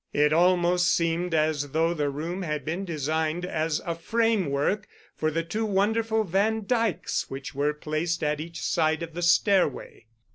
[0.13, 5.43] It almost seemed as though the room had been designed as a framework for the
[5.43, 10.07] two wonderful Van Dykes which were placed at each side of the stairway.